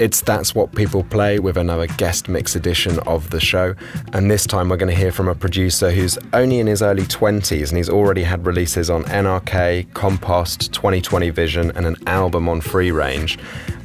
It's 0.00 0.20
That's 0.20 0.54
What 0.54 0.72
People 0.76 1.02
Play 1.02 1.40
with 1.40 1.56
another 1.56 1.88
guest 1.88 2.28
mix 2.28 2.54
edition 2.54 3.00
of 3.00 3.30
the 3.30 3.40
show. 3.40 3.74
And 4.12 4.30
this 4.30 4.46
time 4.46 4.68
we're 4.68 4.76
going 4.76 4.94
to 4.94 4.96
hear 4.96 5.10
from 5.10 5.26
a 5.26 5.34
producer 5.34 5.90
who's 5.90 6.16
only 6.32 6.60
in 6.60 6.68
his 6.68 6.82
early 6.82 7.02
20s 7.02 7.68
and 7.68 7.76
he's 7.76 7.90
already 7.90 8.22
had 8.22 8.46
releases 8.46 8.90
on 8.90 9.02
NRK, 9.06 9.92
Compost, 9.94 10.72
2020 10.72 11.30
Vision, 11.30 11.72
and 11.74 11.84
an 11.84 11.96
album 12.06 12.48
on 12.48 12.60
Free 12.60 12.92
Range. 12.92 13.36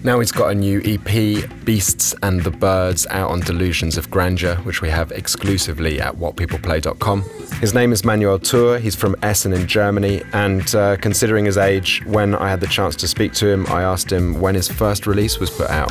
Now 0.06 0.20
he's 0.20 0.34
got 0.34 0.52
a 0.52 0.56
new 0.56 0.82
EP, 0.84 1.50
Beasts 1.64 2.14
and 2.22 2.42
the 2.44 2.52
Birds, 2.52 3.08
out 3.10 3.32
on 3.32 3.40
Delusions 3.40 3.98
of 3.98 4.12
Grandeur, 4.12 4.56
which 4.58 4.82
we 4.82 4.90
have 4.90 5.14
exclusively 5.14 6.02
at 6.02 6.18
whatpeopleplay.com. 6.18 7.24
His 7.62 7.74
name 7.74 7.94
is 7.94 8.04
Manuel 8.04 8.38
Tur. 8.38 8.80
He's 8.80 8.96
from 8.98 9.16
Essen 9.24 9.54
in 9.54 9.66
Germany. 9.66 10.22
And 10.34 10.76
uh, 10.76 10.98
considering 10.98 11.46
his 11.46 11.58
age, 11.58 12.04
when 12.06 12.36
I 12.36 12.50
had 12.50 12.60
the 12.60 12.68
chance 12.68 12.98
to 12.98 13.08
speak 13.08 13.32
to 13.36 13.48
him, 13.48 13.66
I 13.68 13.84
asked 13.84 14.12
him 14.12 14.42
when 14.42 14.56
his 14.56 14.68
first 14.68 15.08
release 15.08 15.40
was 15.40 15.50
put 15.50 15.70
out. 15.70 15.90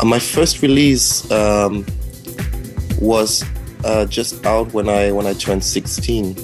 Uh, 0.00 0.06
my 0.06 0.18
first 0.18 0.60
release 0.60 1.30
um, 1.30 1.86
was 3.00 3.44
uh, 3.84 4.06
just 4.06 4.44
out 4.44 4.72
when 4.72 4.88
I 4.88 5.12
when 5.12 5.26
I 5.28 5.34
turned 5.34 5.62
16 5.62 6.36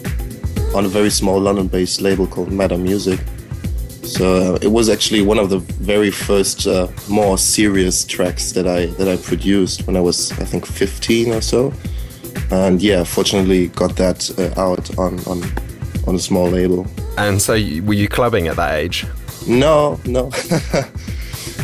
on 0.72 0.84
a 0.84 0.88
very 0.88 1.10
small 1.10 1.40
London-based 1.40 2.00
label 2.00 2.28
called 2.28 2.52
Matter 2.52 2.78
Music. 2.78 3.18
So 4.08 4.54
uh, 4.54 4.58
it 4.62 4.68
was 4.68 4.88
actually 4.88 5.22
one 5.22 5.38
of 5.38 5.50
the 5.50 5.58
very 5.58 6.10
first 6.10 6.66
uh, 6.66 6.88
more 7.08 7.36
serious 7.36 8.04
tracks 8.04 8.52
that 8.52 8.66
I 8.66 8.86
that 8.98 9.06
I 9.06 9.16
produced 9.16 9.86
when 9.86 9.96
I 9.96 10.00
was 10.00 10.32
I 10.32 10.44
think 10.44 10.66
15 10.66 11.34
or 11.34 11.40
so, 11.42 11.72
and 12.50 12.80
yeah, 12.80 13.04
fortunately 13.04 13.68
got 13.68 13.96
that 13.96 14.30
uh, 14.38 14.60
out 14.60 14.98
on, 14.98 15.20
on 15.26 15.42
on 16.06 16.14
a 16.14 16.18
small 16.18 16.48
label. 16.48 16.86
And 17.18 17.40
so, 17.40 17.52
were 17.52 17.94
you 17.94 18.08
clubbing 18.08 18.48
at 18.48 18.56
that 18.56 18.76
age? 18.76 19.04
No, 19.46 20.00
no. 20.04 20.30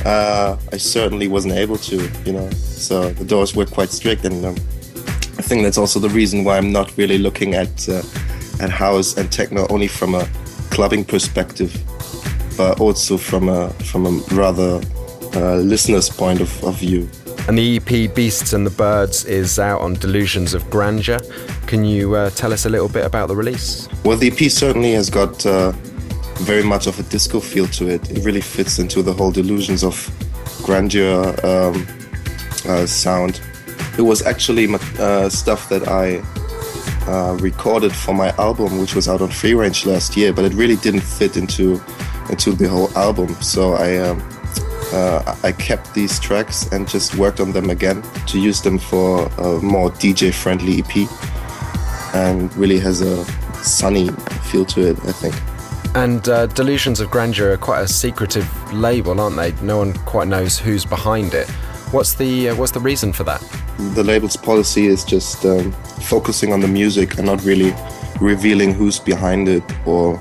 Uh, 0.05 0.58
I 0.70 0.77
certainly 0.77 1.29
wasn't 1.29 1.55
able 1.55 1.79
to, 1.79 2.11
you 2.27 2.33
know. 2.34 2.51
So 2.51 3.08
the 3.11 3.25
doors 3.25 3.56
were 3.56 3.64
quite 3.64 3.89
strict, 3.89 4.27
and 4.27 4.45
um, 4.45 4.55
I 5.39 5.42
think 5.42 5.62
that's 5.62 5.79
also 5.79 5.98
the 5.98 6.11
reason 6.11 6.45
why 6.45 6.58
I'm 6.58 6.73
not 6.73 6.95
really 6.98 7.17
looking 7.17 7.55
at 7.55 7.89
uh, 7.89 8.03
at 8.61 8.69
house 8.69 9.17
and 9.17 9.33
techno 9.33 9.67
only 9.69 9.89
from 9.89 10.14
a 10.14 10.29
clubbing 10.70 11.06
perspective 11.06 11.73
but 12.56 12.80
also 12.80 13.16
from 13.16 13.48
a 13.48 13.70
from 13.84 14.06
a 14.06 14.10
rather 14.34 14.80
uh, 15.34 15.56
listener's 15.56 16.08
point 16.08 16.41
of, 16.41 16.64
of 16.64 16.77
view. 16.77 17.08
And 17.46 17.58
the 17.58 17.77
EP 17.77 18.14
Beasts 18.14 18.55
and 18.55 18.66
the 18.66 18.70
Birds 18.70 19.27
is 19.27 19.58
out 19.58 19.80
on 19.83 19.94
Delusions 19.94 20.55
of 20.55 20.69
Grandeur. 20.70 21.20
Can 21.66 21.84
you 21.84 22.14
uh, 22.14 22.30
tell 22.30 22.52
us 22.52 22.64
a 22.64 22.70
little 22.70 22.88
bit 22.88 23.05
about 23.05 23.28
the 23.28 23.36
release? 23.36 23.86
Well, 24.05 24.16
the 24.16 24.28
EP 24.28 24.50
certainly 24.50 24.92
has 24.92 25.11
got 25.11 25.44
uh, 25.44 25.72
very 26.38 26.62
much 26.62 26.86
of 26.86 26.98
a 26.98 27.02
disco 27.02 27.41
feel 27.41 27.66
to 27.69 27.88
it. 27.88 28.11
It 28.11 28.24
really 28.24 28.41
fits 28.41 28.78
into 28.78 29.02
the 29.02 29.12
whole 29.12 29.30
Delusions 29.30 29.84
of 29.84 30.11
Grandeur 30.62 31.34
um, 31.44 31.86
uh, 32.66 32.86
sound. 32.86 33.42
It 33.98 34.02
was 34.02 34.22
actually 34.22 34.66
uh, 34.98 35.28
stuff 35.28 35.68
that 35.68 35.86
I 35.86 36.22
uh, 37.06 37.36
recorded 37.41 37.94
for 37.94 38.14
my 38.14 38.30
album, 38.39 38.78
which 38.78 38.94
was 38.94 39.08
out 39.08 39.20
on 39.20 39.28
Free 39.28 39.55
Range 39.55 39.84
last 39.86 40.16
year, 40.16 40.33
but 40.33 40.44
it 40.44 40.55
really 40.55 40.77
didn't 40.77 41.02
fit 41.02 41.36
into 41.36 41.78
into 42.30 42.53
the 42.53 42.69
whole 42.69 42.91
album. 42.97 43.28
So 43.42 43.75
I 43.75 43.97
um, 43.98 44.22
uh, 44.92 45.36
I 45.42 45.53
kept 45.53 45.94
these 45.94 46.20
tracks 46.20 46.70
and 46.72 46.89
just 46.89 47.17
worked 47.17 47.41
on 47.41 47.53
them 47.53 47.70
again 47.70 48.03
to 48.27 48.41
use 48.41 48.62
them 48.62 48.78
for 48.78 49.27
a 49.39 49.61
more 49.61 49.91
DJ 49.91 50.33
friendly 50.33 50.80
EP, 50.80 51.08
and 52.14 52.55
really 52.56 52.78
has 52.78 53.00
a 53.00 53.25
sunny 53.62 54.08
feel 54.51 54.64
to 54.67 54.90
it. 54.90 54.98
I 55.05 55.12
think. 55.12 55.35
And 55.96 56.29
uh, 56.29 56.46
Delusions 56.46 56.98
of 56.98 57.08
Grandeur 57.11 57.52
are 57.52 57.57
quite 57.57 57.80
a 57.80 57.89
secretive 57.89 58.48
label, 58.73 59.20
aren't 59.20 59.36
they? 59.36 59.52
No 59.64 59.79
one 59.79 59.92
quite 59.92 60.27
knows 60.27 60.58
who's 60.58 60.85
behind 60.85 61.35
it. 61.35 61.48
What's 61.92 62.14
the 62.14 62.48
uh, 62.48 62.56
what's 62.56 62.73
the 62.73 62.80
reason 62.80 63.12
for 63.12 63.24
that? 63.24 63.41
The 63.95 64.02
label's 64.02 64.36
policy 64.36 64.86
is 64.86 65.05
just 65.05 65.45
um, 65.45 65.73
focusing 66.02 66.52
on 66.52 66.61
the 66.61 66.68
music 66.68 67.18
and 67.18 67.27
not 67.27 67.45
really 67.45 67.73
revealing 68.20 68.74
who's 68.74 68.98
behind 68.98 69.48
it 69.48 69.62
or 69.86 70.18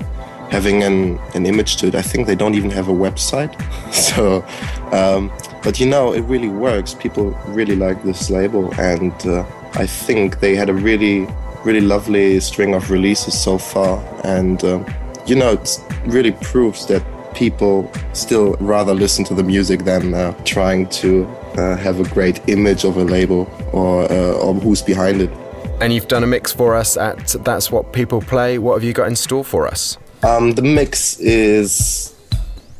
having 0.54 0.84
an, 0.84 1.18
an 1.34 1.46
image 1.46 1.78
to 1.78 1.88
it. 1.88 1.96
I 1.96 2.02
think 2.02 2.28
they 2.28 2.36
don't 2.36 2.54
even 2.54 2.70
have 2.70 2.86
a 2.86 2.92
website. 2.92 3.52
so, 4.08 4.44
um, 4.92 5.32
but 5.64 5.80
you 5.80 5.86
know, 5.86 6.14
it 6.14 6.20
really 6.20 6.48
works. 6.48 6.94
People 6.94 7.30
really 7.48 7.74
like 7.74 8.04
this 8.04 8.30
label, 8.30 8.72
and 8.78 9.14
uh, 9.26 9.44
I 9.74 9.86
think 9.86 10.38
they 10.38 10.54
had 10.54 10.68
a 10.70 10.74
really, 10.74 11.26
really 11.64 11.80
lovely 11.80 12.38
string 12.38 12.72
of 12.72 12.92
releases 12.92 13.34
so 13.46 13.58
far. 13.58 13.98
And 14.22 14.62
um, 14.62 14.86
you 15.26 15.34
know, 15.34 15.52
it 15.54 15.84
really 16.06 16.30
proves 16.30 16.86
that 16.86 17.02
people 17.34 17.90
still 18.12 18.54
rather 18.60 18.94
listen 18.94 19.24
to 19.24 19.34
the 19.34 19.42
music 19.42 19.82
than 19.82 20.14
uh, 20.14 20.32
trying 20.44 20.88
to 21.00 21.26
uh, 21.56 21.76
have 21.76 21.98
a 21.98 22.08
great 22.14 22.40
image 22.48 22.84
of 22.84 22.96
a 22.96 23.02
label 23.02 23.50
or, 23.72 24.04
uh, 24.04 24.44
or 24.44 24.54
who's 24.54 24.82
behind 24.82 25.20
it. 25.20 25.30
And 25.80 25.92
you've 25.92 26.06
done 26.06 26.22
a 26.22 26.28
mix 26.28 26.52
for 26.52 26.76
us 26.76 26.96
at 26.96 27.34
That's 27.40 27.72
What 27.72 27.92
People 27.92 28.20
Play. 28.20 28.58
What 28.58 28.74
have 28.74 28.84
you 28.84 28.92
got 28.92 29.08
in 29.08 29.16
store 29.16 29.44
for 29.44 29.66
us? 29.66 29.98
Um, 30.24 30.52
the 30.52 30.62
mix 30.62 31.20
is 31.20 32.14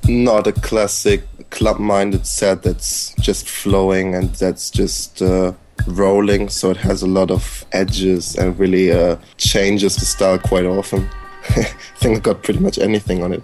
not 0.08 0.46
a 0.46 0.52
classic 0.52 1.24
club-minded 1.50 2.26
set 2.26 2.62
that's 2.62 3.14
just 3.20 3.50
flowing 3.50 4.14
and 4.14 4.34
that's 4.36 4.70
just 4.70 5.20
uh, 5.20 5.52
rolling. 5.86 6.48
So 6.48 6.70
it 6.70 6.78
has 6.78 7.02
a 7.02 7.06
lot 7.06 7.30
of 7.30 7.66
edges 7.72 8.34
and 8.36 8.58
really 8.58 8.90
uh, 8.92 9.16
changes 9.36 9.96
the 9.96 10.06
style 10.06 10.38
quite 10.38 10.64
often. 10.64 11.06
I 11.50 11.64
think 11.98 12.16
I 12.16 12.20
got 12.20 12.42
pretty 12.42 12.60
much 12.60 12.78
anything 12.78 13.22
on 13.22 13.34
it. 13.34 13.42